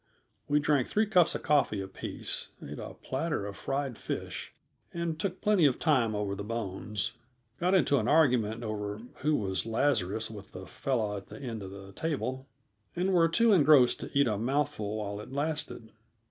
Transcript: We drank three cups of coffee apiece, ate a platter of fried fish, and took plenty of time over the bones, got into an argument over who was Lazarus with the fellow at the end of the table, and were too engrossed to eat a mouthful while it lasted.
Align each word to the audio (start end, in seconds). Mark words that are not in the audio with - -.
We 0.47 0.59
drank 0.59 0.87
three 0.87 1.05
cups 1.05 1.35
of 1.35 1.43
coffee 1.43 1.79
apiece, 1.79 2.47
ate 2.59 2.79
a 2.79 2.95
platter 2.95 3.45
of 3.45 3.55
fried 3.55 3.99
fish, 3.99 4.51
and 4.91 5.19
took 5.19 5.41
plenty 5.41 5.67
of 5.67 5.77
time 5.77 6.15
over 6.15 6.33
the 6.33 6.43
bones, 6.43 7.11
got 7.59 7.75
into 7.75 7.99
an 7.99 8.07
argument 8.07 8.63
over 8.63 8.97
who 9.17 9.35
was 9.35 9.67
Lazarus 9.67 10.27
with 10.27 10.53
the 10.53 10.65
fellow 10.65 11.15
at 11.17 11.27
the 11.27 11.39
end 11.39 11.61
of 11.61 11.69
the 11.69 11.91
table, 11.93 12.47
and 12.95 13.13
were 13.13 13.29
too 13.29 13.53
engrossed 13.53 13.99
to 13.99 14.09
eat 14.19 14.25
a 14.25 14.39
mouthful 14.39 14.97
while 14.97 15.19
it 15.21 15.31
lasted. 15.31 15.91